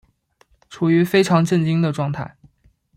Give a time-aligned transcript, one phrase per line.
[0.67, 2.35] 处於非常震惊的状态